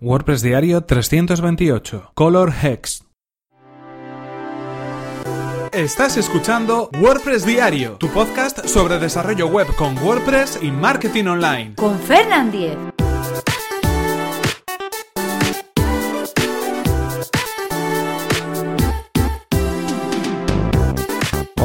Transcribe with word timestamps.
WordPress 0.00 0.42
Diario 0.42 0.82
328. 0.82 2.10
Color 2.12 2.52
Hex. 2.62 3.02
Estás 5.72 6.18
escuchando 6.18 6.90
WordPress 7.00 7.46
Diario, 7.46 7.92
tu 7.92 8.08
podcast 8.08 8.66
sobre 8.66 8.98
desarrollo 8.98 9.46
web 9.46 9.66
con 9.76 9.96
WordPress 9.96 10.58
y 10.60 10.70
marketing 10.70 11.24
online. 11.24 11.74
Con 11.76 11.98
Fernand 11.98 12.52
Diez. 12.52 12.76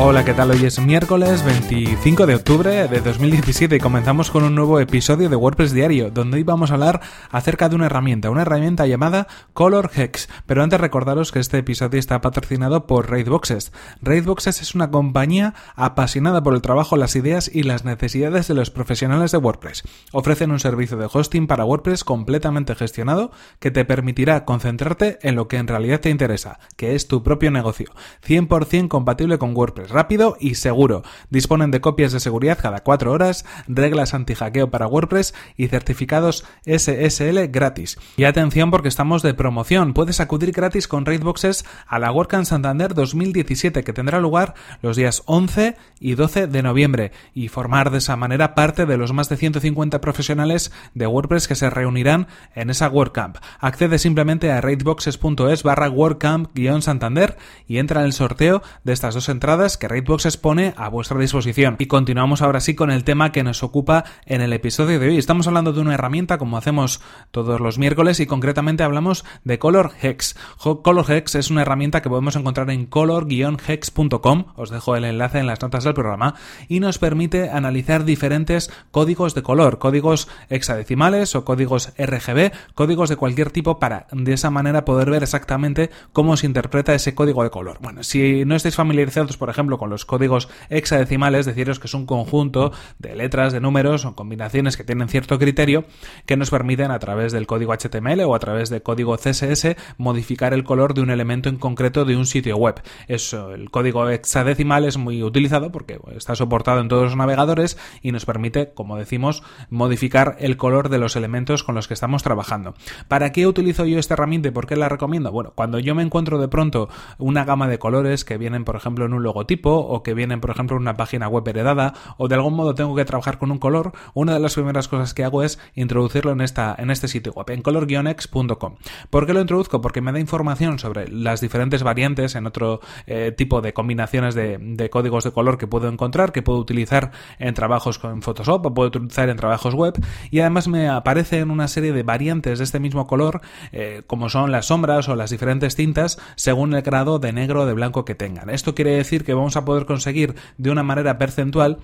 Hola, 0.04 0.26
¿qué 0.26 0.34
tal? 0.34 0.50
Hoy 0.50 0.66
es 0.66 0.80
miércoles 0.80 1.46
25 1.46 2.26
de 2.26 2.34
octubre 2.34 2.88
de 2.88 3.02
2017 3.02 3.76
y 3.76 3.80
comenzamos 3.80 4.32
con 4.32 4.44
un 4.44 4.56
nuevo 4.56 4.80
episodio 4.80 5.30
de 5.30 5.36
WordPress 5.36 5.74
Diario, 5.74 6.10
donde 6.10 6.38
hoy 6.38 6.44
vamos 6.44 6.72
a 6.72 6.74
hablar 6.74 7.02
acerca 7.30 7.70
de 7.70 7.76
una 7.76 7.86
herramienta, 7.86 8.32
una 8.32 8.42
herramienta 8.42 8.88
llamada 8.88 9.28
Color 9.54 9.92
Hex. 9.96 10.28
Pero 10.48 10.64
antes 10.64 10.82
recordaros 10.82 11.32
que 11.32 11.38
este 11.38 11.60
episodio 11.60 12.00
está 12.00 12.20
patrocinado 12.20 12.88
por 12.88 13.12
Raidboxes. 13.12 13.72
Raidboxes 14.02 14.64
es 14.64 14.74
una 14.74 14.90
compañía 14.90 15.54
apasionada 15.76 16.42
por 16.42 16.56
el 16.56 16.64
trabajo, 16.64 16.98
las 16.98 17.16
ideas 17.16 17.52
y 17.54 17.62
las 17.62 17.86
necesidades 17.86 18.48
de 18.48 18.56
los 18.56 18.72
profesionales 18.72 19.32
de 19.32 19.38
WordPress. 19.38 19.84
Ofrecen 20.14 20.50
un 20.50 20.60
servicio 20.60 20.98
de 20.98 21.10
hosting 21.14 21.46
para 21.46 21.64
WordPress 21.64 22.04
completamente 22.04 22.74
gestionado 22.74 23.30
que 23.60 23.70
te 23.70 23.86
permitirá 23.86 24.46
concentrarte 24.46 25.20
en 25.22 25.36
lo 25.36 25.48
que 25.48 25.58
en 25.58 25.68
realidad 25.68 26.00
te 26.00 26.10
interesa, 26.10 26.58
que 26.76 26.96
es 26.96 27.08
tu 27.08 27.22
propio 27.22 27.52
negocio. 27.52 27.92
100% 28.26 28.88
compatible 28.88 29.38
con 29.38 29.56
WordPress 29.56 29.91
rápido 29.92 30.38
y 30.40 30.56
seguro. 30.56 31.04
Disponen 31.30 31.72
de 31.72 31.82
copias 31.82 32.12
de 32.12 32.20
seguridad 32.20 32.58
cada 32.62 32.82
4 32.82 33.12
horas, 33.12 33.46
reglas 33.68 34.14
anti-hackeo 34.14 34.72
para 34.72 34.88
WordPress 34.88 35.34
y 35.58 35.68
certificados 35.68 36.46
SSL 36.66 37.48
gratis. 37.50 37.98
Y 38.18 38.24
atención 38.24 38.72
porque 38.72 38.88
estamos 38.88 39.22
de 39.22 39.34
promoción. 39.34 39.94
Puedes 39.94 40.20
acudir 40.20 40.52
gratis 40.52 40.88
con 40.88 41.06
Raidboxes 41.06 41.66
a 41.88 42.00
la 42.00 42.12
WordCamp 42.12 42.46
Santander 42.46 42.94
2017 42.94 43.84
que 43.84 43.94
tendrá 43.94 44.20
lugar 44.20 44.54
los 44.82 44.98
días 44.98 45.24
11 45.26 45.76
y 46.00 46.16
12 46.16 46.48
de 46.48 46.64
noviembre 46.64 47.12
y 47.34 47.48
formar 47.48 47.92
de 47.92 48.00
esa 48.00 48.16
manera 48.16 48.56
parte 48.56 48.86
de 48.86 48.98
los 48.98 49.14
más 49.14 49.30
de 49.30 49.38
150 49.38 50.02
profesionales 50.02 50.72
de 50.94 51.08
WordPress 51.08 51.48
que 51.48 51.56
se 51.56 51.70
reunirán 51.70 52.28
en 52.56 52.70
esa 52.70 52.90
WordCamp. 52.90 53.38
Accede 53.60 54.00
simplemente 54.00 54.52
a 54.52 54.62
raidboxes.es 54.62 55.64
barra 55.64 55.90
WordCamp-Santander 55.90 57.38
y 57.68 57.78
entra 57.78 58.02
en 58.02 58.08
el 58.08 58.14
sorteo 58.14 58.62
de 58.84 58.94
estas 58.94 59.16
dos 59.16 59.30
entradas 59.30 59.78
que 59.82 59.88
Raidboxes 59.88 60.38
pone 60.38 60.76
a 60.78 60.90
vuestra 60.90 61.18
disposición. 61.18 61.76
Y 61.80 61.88
continuamos 61.88 62.44
ahora 62.44 62.60
sí 62.60 62.76
con 62.76 62.92
el 62.92 63.04
tema 63.04 63.32
que 63.32 63.44
nos 63.44 63.64
ocupa 63.64 64.06
en 64.28 64.42
el 64.42 64.54
episodio 64.54 65.00
de 65.00 65.08
hoy. 65.08 65.18
Estamos 65.18 65.48
hablando 65.48 65.74
de 65.74 65.82
una 65.82 65.96
herramienta 65.96 66.38
como 66.38 66.56
hacemos 66.56 67.02
todos 67.32 67.60
los 67.60 67.80
miércoles 67.80 68.20
y 68.20 68.28
concretamente 68.28 68.84
hablamos 68.84 69.26
de 69.44 69.58
Color 69.58 69.92
Hex. 70.00 70.36
Color 70.84 71.12
Hex 71.12 71.34
es 71.34 71.50
una 71.50 71.64
herramienta 71.64 72.04
que 72.04 72.10
podemos 72.10 72.36
encontrar 72.36 72.70
en 72.70 72.86
color-hex.com, 72.86 74.46
os 74.56 74.70
dejo 74.70 74.96
el 74.96 75.04
enlace 75.04 75.40
en 75.40 75.48
las 75.48 75.60
notas 75.60 75.84
del 75.84 75.96
programa, 75.96 76.36
y 76.68 76.80
nos 76.80 77.00
permite 77.00 77.50
analizar 77.50 78.06
diferentes 78.06 78.72
códigos 78.92 79.34
de 79.34 79.42
color, 79.42 79.80
códigos 79.80 80.28
hexadecimales 80.50 81.34
o 81.34 81.44
códigos 81.44 81.92
RGB, 81.98 82.52
códigos 82.76 83.10
de 83.10 83.16
cualquier 83.16 83.50
tipo 83.50 83.80
para 83.80 84.06
de 84.12 84.34
esa 84.34 84.52
manera 84.52 84.86
poder 84.86 85.10
ver 85.10 85.24
exactamente 85.24 85.90
cómo 86.14 86.38
se 86.38 86.46
interpreta 86.46 86.94
ese 86.94 87.16
código 87.16 87.42
de 87.44 87.50
color. 87.50 87.80
Bueno, 87.82 88.04
si 88.04 88.46
no 88.46 88.56
estáis 88.56 88.76
familiarizados, 88.76 89.38
por 89.38 89.50
ejemplo, 89.50 89.71
con 89.78 89.90
los 89.90 90.06
códigos 90.06 90.50
hexadecimales, 90.70 91.46
deciros 91.46 91.80
que 91.80 91.88
es 91.88 91.94
un 91.94 92.06
conjunto 92.06 92.72
de 93.00 93.16
letras, 93.16 93.54
de 93.54 93.60
números 93.60 94.06
o 94.06 94.16
combinaciones 94.16 94.78
que 94.78 94.84
tienen 94.84 95.08
cierto 95.08 95.40
criterio 95.40 95.86
que 96.26 96.38
nos 96.38 96.50
permiten 96.50 96.92
a 96.92 97.00
través 97.00 97.32
del 97.32 97.48
código 97.48 97.74
HTML 97.74 98.22
o 98.22 98.36
a 98.36 98.40
través 98.40 98.70
del 98.70 98.84
código 98.84 99.16
CSS 99.18 99.76
modificar 99.98 100.54
el 100.54 100.64
color 100.64 100.94
de 100.94 101.02
un 101.02 101.10
elemento 101.10 101.50
en 101.50 101.58
concreto 101.58 102.06
de 102.06 102.16
un 102.16 102.26
sitio 102.26 102.58
web. 102.58 102.82
Eso, 103.08 103.54
el 103.54 103.70
código 103.70 104.10
hexadecimal 104.10 104.86
es 104.86 104.98
muy 104.98 105.24
utilizado 105.24 105.72
porque 105.72 106.00
está 106.16 106.36
soportado 106.36 106.82
en 106.82 106.88
todos 106.88 107.04
los 107.04 107.16
navegadores 107.16 107.78
y 108.02 108.12
nos 108.12 108.26
permite, 108.26 108.74
como 108.74 108.98
decimos, 108.98 109.44
modificar 109.70 110.36
el 110.40 110.58
color 110.58 110.90
de 110.90 110.98
los 110.98 111.16
elementos 111.16 111.64
con 111.64 111.76
los 111.76 111.88
que 111.88 111.94
estamos 111.94 112.24
trabajando. 112.24 112.74
¿Para 113.08 113.32
qué 113.32 113.48
utilizo 113.48 113.86
yo 113.86 114.00
esta 114.00 114.14
herramienta 114.16 114.50
y 114.50 114.52
por 114.52 114.68
qué 114.68 114.76
la 114.76 114.90
recomiendo? 114.90 115.32
Bueno, 115.32 115.54
cuando 115.56 115.80
yo 115.80 115.96
me 115.96 116.04
encuentro 116.04 116.40
de 116.40 116.48
pronto 116.48 116.90
una 117.18 117.46
gama 117.46 117.68
de 117.68 117.80
colores 117.80 118.26
que 118.26 118.38
vienen, 118.38 118.66
por 118.66 118.76
ejemplo, 118.76 119.06
en 119.06 119.14
un 119.14 119.24
logotipo, 119.24 119.61
o 119.70 120.04
que 120.04 120.14
vienen, 120.14 120.42
por 120.42 120.50
ejemplo, 120.50 120.76
en 120.76 120.82
una 120.82 120.96
página 120.96 121.28
web 121.28 121.48
heredada 121.48 121.94
o 122.18 122.28
de 122.28 122.36
algún 122.36 122.56
modo 122.56 122.76
tengo 122.76 122.96
que 122.96 123.06
trabajar 123.06 123.38
con 123.38 123.52
un 123.52 123.60
color, 123.60 123.94
una 124.14 124.34
de 124.34 124.40
las 124.40 124.56
primeras 124.56 124.88
cosas 124.88 125.14
que 125.14 125.24
hago 125.24 125.44
es 125.44 125.60
introducirlo 125.76 126.32
en, 126.32 126.42
esta, 126.42 126.76
en 126.78 126.92
este 126.92 127.08
sitio 127.08 127.34
web, 127.34 127.50
en 127.52 127.62
color-ex.com. 127.62 128.76
¿Por 129.10 129.26
qué 129.26 129.34
lo 129.34 129.42
introduzco? 129.42 129.82
Porque 129.82 130.02
me 130.02 130.12
da 130.12 130.20
información 130.20 130.80
sobre 130.80 131.08
las 131.08 131.42
diferentes 131.42 131.84
variantes 131.84 132.36
en 132.36 132.48
otro 132.48 132.82
eh, 133.08 133.32
tipo 133.36 133.62
de 133.62 133.74
combinaciones 133.74 134.36
de, 134.36 134.90
códigos 134.92 135.24
de 135.24 135.32
color 135.32 135.58
que 135.58 135.68
puedo 135.68 135.88
encontrar, 135.88 136.32
que 136.32 136.42
puedo 136.42 136.60
utilizar 136.60 137.12
en 137.40 137.54
trabajos 137.54 138.00
con 138.00 138.22
Photoshop 138.22 138.66
o 138.66 138.74
puedo 138.74 138.88
utilizar 138.90 139.30
en 139.30 139.38
trabajos 139.38 139.74
web 139.74 139.94
y 140.30 140.40
además 140.40 140.68
me 140.68 140.90
aparecen 140.90 141.52
una 141.52 141.68
serie 141.68 141.94
de 141.94 142.04
variantes 142.04 142.60
de 142.60 142.64
este 142.64 142.80
mismo 142.80 143.08
color 143.08 143.42
eh, 143.72 144.04
como 144.08 144.30
son 144.30 144.52
las 144.52 144.68
sombras 144.68 145.08
o 145.10 145.16
las 145.16 145.30
diferentes 145.30 145.76
tintas 145.76 146.20
según 146.36 146.74
el 146.74 146.82
grado 146.82 147.20
de 147.20 147.34
negro 147.34 147.62
o 147.62 147.66
de 147.66 147.74
blanco 147.74 148.06
que 148.06 148.16
tengan. 148.16 148.50
Esto 148.50 148.76
quiere 148.76 148.96
decir 148.96 149.24
que 149.24 149.34
vamos 149.42 149.58
a 149.58 149.66
poder 149.66 149.86
conseguir 149.86 150.36
de 150.58 150.70
una 150.70 150.84
manera 150.84 151.18
percentual 151.18 151.80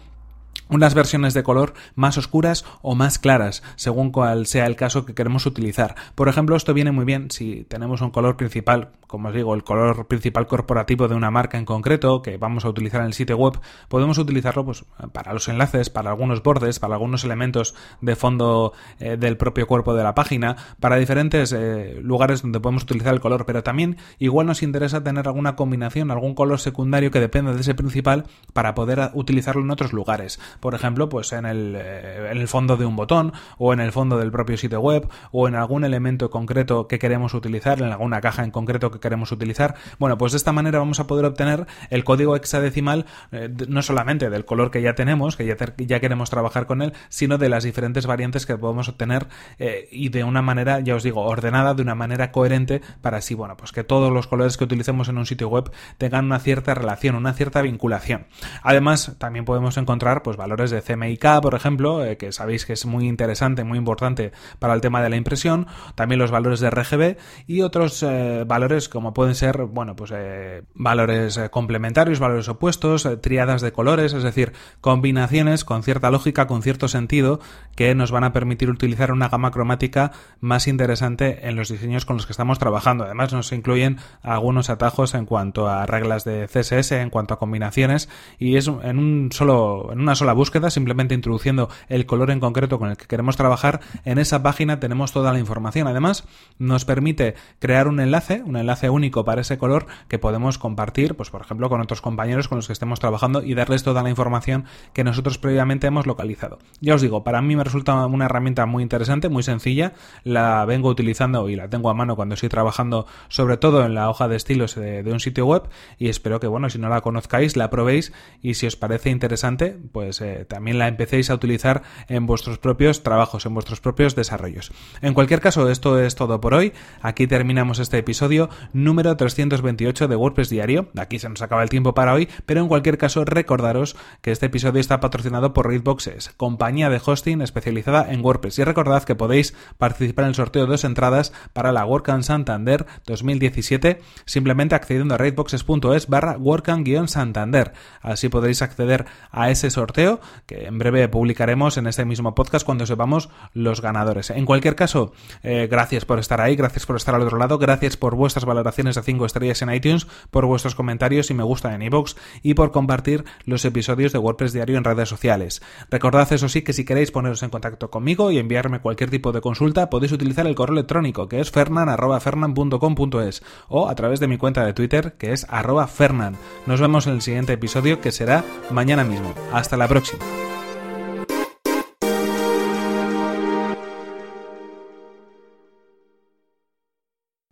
unas 0.70 0.94
versiones 0.94 1.34
de 1.34 1.44
color 1.44 1.74
más 1.96 2.18
oscuras 2.18 2.66
o 2.82 2.96
más 2.96 3.20
claras, 3.20 3.64
según 3.76 4.12
cual 4.12 4.46
sea 4.46 4.66
el 4.66 4.76
caso 4.76 5.06
que 5.06 5.14
queremos 5.14 5.46
utilizar. 5.46 5.96
Por 6.16 6.30
ejemplo, 6.30 6.56
esto 6.56 6.74
viene 6.74 6.92
muy 6.92 7.06
bien 7.06 7.32
si 7.32 7.66
tenemos 7.66 8.02
un 8.02 8.12
color 8.12 8.38
principal, 8.38 8.90
como 9.08 9.30
os 9.30 9.34
digo, 9.34 9.54
el 9.54 9.64
color 9.64 10.08
principal 10.08 10.48
corporativo 10.48 11.08
de 11.08 11.16
una 11.16 11.32
marca 11.32 11.58
en 11.58 11.66
concreto 11.66 12.22
que 12.22 12.38
vamos 12.38 12.66
a 12.66 12.70
utilizar 12.70 13.02
en 13.02 13.08
el 13.08 13.14
sitio 13.14 13.38
web, 13.38 13.60
podemos 13.88 14.18
utilizarlo 14.18 14.66
pues, 14.66 14.86
para 15.12 15.34
los 15.34 15.48
enlaces, 15.48 15.90
para 15.90 16.10
algunos 16.12 16.44
bordes, 16.44 16.80
para 16.80 16.96
algunos 16.96 17.24
elementos 17.24 17.76
de 18.02 18.16
fondo 18.16 18.74
eh, 19.00 19.18
del 19.18 19.38
propio 19.38 19.68
cuerpo 19.68 19.94
de 19.94 20.04
la 20.04 20.16
página, 20.16 20.56
para 20.80 20.98
diferentes 20.98 21.54
eh, 21.54 22.00
lugares 22.02 22.42
donde 22.42 22.60
podemos 22.60 22.84
utilizar 22.84 23.14
el 23.14 23.20
color, 23.20 23.46
pero 23.46 23.64
también 23.64 23.98
igual 24.20 24.48
nos 24.48 24.64
interesa 24.64 25.04
tener 25.04 25.28
alguna 25.28 25.56
combinación, 25.56 26.12
algún 26.12 26.36
color 26.36 26.60
secundario 26.60 27.12
que 27.12 27.20
dependa 27.20 27.54
de 27.54 27.62
ese 27.62 27.76
principal 27.76 28.26
para 28.54 28.76
poder 28.76 29.12
utilizarlo 29.14 29.62
en 29.62 29.72
otros 29.72 29.94
lugares 29.94 30.40
por 30.60 30.76
ejemplo, 30.76 31.10
pues 31.10 31.34
en 31.34 31.46
el, 31.46 31.76
eh, 31.76 32.30
en 32.32 32.38
el 32.38 32.48
fondo 32.48 32.78
de 32.78 32.86
un 32.86 32.96
botón 32.96 33.34
o 33.58 33.74
en 33.74 33.80
el 33.80 33.92
fondo 33.92 34.18
del 34.18 34.32
propio 34.32 34.58
sitio 34.58 34.80
web 34.80 35.08
o 35.32 35.48
en 35.48 35.56
algún 35.56 35.84
elemento 35.84 36.30
concreto 36.30 36.88
que 36.88 37.00
queremos 37.00 37.34
utilizar, 37.34 37.82
en 37.82 37.92
alguna 37.92 38.22
caja 38.22 38.44
en 38.44 38.52
concreto 38.52 38.92
que 38.92 39.00
queremos 39.00 39.32
utilizar. 39.32 39.76
Bueno, 40.00 40.18
pues 40.18 40.32
de 40.34 40.38
esta 40.38 40.52
manera 40.52 40.80
vamos 40.80 41.00
a 41.00 41.08
poder 41.08 41.26
obtener 41.26 41.66
el 41.90 42.04
código 42.04 42.36
hexadecimal 42.36 43.06
eh, 43.32 43.50
no 43.68 43.82
solamente 43.82 44.30
del 44.30 44.46
color 44.46 44.72
que 44.72 44.82
ya 44.82 44.96
tenemos, 44.96 45.36
que 45.36 45.46
ya, 45.46 45.56
ya, 45.78 46.00
queremos 46.00 46.30
trabajar 46.30 46.66
con 46.66 46.82
él, 46.82 46.94
sino 47.10 47.38
de 47.38 47.50
las 47.50 47.64
diferentes 47.64 48.06
variantes 48.06 48.46
que 48.46 48.58
podemos 48.58 48.90
obtener 48.90 49.28
eh, 49.60 49.88
y 49.92 50.10
de 50.10 50.24
una 50.24 50.42
manera, 50.42 50.80
ya 50.80 50.96
os 50.96 51.04
digo, 51.04 51.24
ordenada, 51.24 51.74
de 51.74 51.82
una 51.82 51.96
manera 51.96 52.32
coherente 52.32 52.82
para 53.02 53.18
así, 53.18 53.34
bueno, 53.34 53.58
pues 53.58 53.72
que 53.72 53.84
todos 53.84 54.12
los 54.12 54.28
colores 54.28 54.58
que 54.58 54.64
utilicemos 54.64 55.10
en 55.10 55.18
un 55.18 55.26
sitio 55.26 55.50
web 55.50 55.72
tengan 55.98 56.26
una 56.26 56.40
cierta 56.40 56.74
relación, 56.74 57.16
una 57.16 57.34
cierta 57.34 57.62
vinculación. 57.62 58.28
Además, 58.64 59.16
también 59.18 59.46
podemos 59.46 59.78
encontrar 59.78 60.24
pues 60.24 60.38
valores 60.48 60.72
de 60.72 60.82
CMYK, 60.82 61.42
por 61.42 61.56
ejemplo, 61.56 62.06
eh, 62.06 62.16
que 62.16 62.32
sabéis 62.32 62.66
que 62.66 62.72
es 62.72 62.86
muy 62.86 63.06
interesante, 63.06 63.66
muy 63.66 63.78
importante 63.78 64.32
para 64.60 64.74
el 64.74 64.80
tema 64.80 65.02
de 65.02 65.10
la 65.10 65.18
impresión, 65.18 65.68
también 65.96 66.20
los 66.20 66.32
valores 66.32 66.62
de 66.62 66.70
RGB 66.70 67.18
y 67.48 67.64
otros 67.64 68.02
eh, 68.02 68.46
valores 68.48 68.88
como 68.88 69.14
pueden 69.14 69.36
ser, 69.36 69.66
bueno, 69.66 69.98
pues 69.98 70.14
eh, 70.16 70.64
valores 70.74 71.38
complementarios, 71.52 72.20
valores 72.20 72.48
opuestos, 72.48 73.08
triadas 73.22 73.62
de 73.62 73.74
colores, 73.74 74.14
es 74.14 74.24
decir, 74.24 74.54
combinaciones 74.80 75.66
con 75.66 75.84
cierta 75.84 76.12
lógica, 76.12 76.48
con 76.48 76.62
cierto 76.62 76.88
sentido, 76.88 77.42
que 77.76 77.94
nos 77.94 78.12
van 78.12 78.24
a 78.24 78.32
permitir 78.32 78.70
utilizar 78.70 79.12
una 79.12 79.28
gama 79.28 79.52
cromática 79.52 80.14
más 80.40 80.68
interesante 80.68 81.48
en 81.48 81.58
los 81.58 81.68
diseños 81.70 82.06
con 82.06 82.16
los 82.16 82.26
que 82.26 82.32
estamos 82.32 82.58
trabajando. 82.58 83.04
Además, 83.04 83.34
nos 83.34 83.52
incluyen 83.52 83.98
algunos 84.22 84.70
atajos 84.70 85.14
en 85.14 85.26
cuanto 85.26 85.68
a 85.68 85.86
reglas 85.86 86.24
de 86.24 86.48
CSS, 86.48 86.94
en 86.94 87.10
cuanto 87.10 87.34
a 87.34 87.40
combinaciones, 87.40 88.08
y 88.40 88.56
es 88.56 88.68
en 88.68 88.98
un 88.98 89.30
solo, 89.32 89.90
en 89.92 90.00
una 90.00 90.16
sola 90.16 90.34
búsqueda, 90.38 90.70
simplemente 90.70 91.14
introduciendo 91.14 91.70
el 91.90 92.06
color 92.06 92.32
en 92.32 92.40
concreto 92.40 92.80
con 92.80 92.90
el 92.90 92.96
que 92.96 93.08
queremos 93.08 93.36
trabajar, 93.36 93.82
en 94.06 94.20
esa 94.20 94.42
página 94.42 94.80
tenemos 94.80 95.12
toda 95.12 95.34
la 95.34 95.40
información. 95.40 95.88
Además, 95.88 96.26
nos 96.58 96.86
permite 96.86 97.36
crear 97.60 97.90
un 97.90 98.00
enlace, 98.00 98.42
un 98.46 98.56
enlace 98.56 98.90
único 98.90 99.26
para 99.26 99.42
ese 99.42 99.58
color 99.58 99.88
que 100.08 100.20
podemos 100.20 100.58
compartir, 100.58 101.16
pues 101.16 101.30
por 101.30 101.42
ejemplo, 101.42 101.70
con 101.70 101.82
otros 101.82 102.02
compañeros 102.02 102.48
con 102.48 102.58
los 102.58 102.68
que 102.68 102.74
estemos 102.74 103.00
trabajando 103.00 103.44
y 103.44 103.54
darles 103.54 103.84
toda 103.84 104.04
la 104.04 104.10
información 104.10 104.66
que 104.94 105.04
nosotros 105.04 105.38
previamente 105.38 105.88
hemos 105.88 106.08
localizado. 106.08 106.60
Ya 106.80 106.96
os 106.96 107.02
digo, 107.02 107.24
para 107.24 107.42
mí 107.42 107.56
me 107.56 107.64
resulta 107.64 108.06
una 108.06 108.26
herramienta 108.26 108.66
muy 108.66 108.84
interesante, 108.84 109.30
muy 109.30 109.44
sencilla, 109.44 109.94
la 110.24 110.64
vengo 110.66 110.90
utilizando 110.90 111.50
y 111.50 111.56
la 111.56 111.70
tengo 111.70 111.90
a 111.90 111.94
mano 111.94 112.16
cuando 112.16 112.36
estoy 112.36 112.50
trabajando 112.50 113.08
sobre 113.28 113.58
todo 113.58 113.86
en 113.86 113.94
la 113.94 114.10
hoja 114.10 114.28
de 114.28 114.36
estilos 114.36 114.76
de, 114.76 115.04
de 115.04 115.12
un 115.12 115.20
sitio 115.20 115.46
web 115.46 115.64
y 115.98 116.10
espero 116.10 116.40
que 116.40 116.48
bueno, 116.48 116.70
si 116.70 116.80
no 116.80 116.90
la 116.90 117.02
conozcáis, 117.02 117.58
la 117.58 117.70
probéis 117.70 118.14
y 118.42 118.54
si 118.54 118.68
os 118.68 118.76
parece 118.76 119.10
interesante, 119.10 119.78
pues 119.92 120.22
eh, 120.28 120.46
también 120.46 120.78
la 120.78 120.88
empecéis 120.88 121.30
a 121.30 121.36
utilizar 121.36 121.84
en 122.08 122.26
vuestros 122.26 122.58
propios 122.58 123.04
trabajos, 123.04 123.46
en 123.46 123.54
vuestros 123.54 123.80
propios 123.80 124.16
desarrollos. 124.16 124.72
En 125.02 125.14
cualquier 125.14 125.42
caso, 125.42 125.70
esto 125.70 126.00
es 126.00 126.16
todo 126.16 126.42
por 126.42 126.54
hoy. 126.54 126.74
Aquí 127.02 127.28
terminamos 127.28 127.80
este 127.80 127.98
episodio 127.98 128.50
número 128.74 129.16
328 129.16 130.08
de 130.08 130.16
WordPress 130.16 130.50
Diario. 130.50 130.90
Aquí 130.98 131.20
se 131.20 131.30
nos 131.30 131.42
acaba 131.42 131.64
el 131.64 131.70
tiempo 131.70 131.94
para 131.94 132.14
hoy, 132.14 132.30
pero 132.46 132.62
en 132.62 132.68
cualquier 132.68 132.98
caso 132.98 133.26
recordaros 133.26 133.96
que 134.22 134.32
este 134.32 134.48
episodio 134.48 134.82
está 134.82 135.00
patrocinado 135.00 135.54
por 135.54 135.68
Raidboxes, 135.68 136.32
compañía 136.38 136.90
de 136.90 137.02
hosting 137.04 137.42
especializada 137.42 138.12
en 138.12 138.24
WordPress. 138.24 138.60
Y 138.60 138.64
recordad 138.64 139.04
que 139.04 139.16
podéis 139.16 139.56
participar 139.78 140.26
en 140.26 140.30
el 140.30 140.36
sorteo 140.36 140.64
de 140.66 140.72
dos 140.72 140.84
entradas 140.84 141.34
para 141.54 141.72
la 141.72 141.86
WordCamp 141.86 142.24
Santander 142.24 142.86
2017 143.06 144.02
simplemente 144.26 144.76
accediendo 144.76 145.16
a 145.16 145.18
raidboxes.es 145.18 146.08
barra 146.08 146.38
WordCamp-Santander. 146.38 147.74
Así 148.02 148.30
podréis 148.30 148.62
acceder 148.62 149.06
a 149.32 149.50
ese 149.50 149.70
sorteo 149.70 150.17
que 150.46 150.66
en 150.66 150.78
breve 150.78 151.08
publicaremos 151.08 151.78
en 151.78 151.88
este 151.88 152.06
mismo 152.06 152.36
podcast 152.36 152.66
cuando 152.66 152.86
sepamos 152.86 153.30
los 153.54 153.82
ganadores. 153.82 154.30
En 154.30 154.46
cualquier 154.46 154.76
caso, 154.76 155.14
eh, 155.44 155.68
gracias 155.70 156.06
por 156.06 156.20
estar 156.20 156.42
ahí, 156.42 156.56
gracias 156.56 156.86
por 156.86 156.96
estar 156.96 157.16
al 157.16 157.22
otro 157.22 157.38
lado, 157.38 157.58
gracias 157.58 157.98
por 157.98 158.16
vuestras 158.16 158.46
valoraciones 158.46 158.96
de 158.96 159.04
5 159.04 159.26
estrellas 159.26 159.62
en 159.62 159.74
iTunes, 159.74 160.08
por 160.32 160.46
vuestros 160.46 160.76
comentarios 160.76 161.30
y 161.32 161.34
me 161.34 161.44
gusta 161.44 161.74
en 161.74 161.82
iVoox 161.82 162.16
y 162.44 162.54
por 162.54 162.72
compartir 162.72 163.26
los 163.46 163.66
episodios 163.66 164.14
de 164.14 164.20
WordPress 164.20 164.54
Diario 164.54 164.78
en 164.78 164.84
redes 164.84 165.10
sociales. 165.10 165.62
Recordad 165.90 166.32
eso 166.32 166.50
sí 166.50 166.62
que 166.62 166.74
si 166.74 166.86
queréis 166.86 167.12
poneros 167.12 167.44
en 167.44 167.50
contacto 167.50 167.90
conmigo 167.90 168.32
y 168.32 168.38
enviarme 168.38 168.80
cualquier 168.80 169.10
tipo 169.10 169.32
de 169.32 169.42
consulta 169.42 169.90
podéis 169.90 170.12
utilizar 170.12 170.46
el 170.48 170.56
correo 170.56 170.74
electrónico 170.74 171.28
que 171.28 171.40
es 171.40 171.52
fernan.fernan.com.es 171.52 173.44
o 173.70 173.90
a 173.90 173.96
través 173.96 174.20
de 174.20 174.28
mi 174.28 174.38
cuenta 174.38 174.66
de 174.66 174.74
Twitter 174.74 175.14
que 175.18 175.34
es 175.34 175.46
arroba 175.50 175.88
fernan. 175.88 176.38
Nos 176.66 176.82
vemos 176.82 177.08
en 177.08 177.14
el 177.14 177.22
siguiente 177.22 177.54
episodio 177.54 178.02
que 178.02 178.12
será 178.12 178.44
mañana 178.72 179.04
mismo. 179.04 179.34
Hasta 179.54 179.78
la 179.78 179.88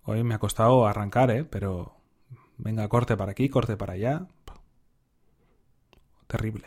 Hoy 0.04 0.24
me 0.24 0.36
ha 0.36 0.40
costado 0.40 0.86
arrancar, 0.86 1.32
¿eh? 1.32 1.44
Pero 1.44 1.94
venga, 2.58 2.88
corte 2.88 3.18
para 3.18 3.32
aquí, 3.32 3.50
corte 3.50 3.76
para 3.78 3.94
allá. 3.94 4.28
Terrible. 6.28 6.64